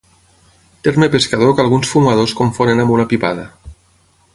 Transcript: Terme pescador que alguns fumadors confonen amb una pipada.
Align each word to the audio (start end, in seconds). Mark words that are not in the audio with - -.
Terme 0.85 1.11
pescador 1.15 1.51
que 1.53 1.63
alguns 1.65 1.91
fumadors 1.93 2.35
confonen 2.43 2.85
amb 2.87 2.97
una 2.97 3.07
pipada. 3.15 3.49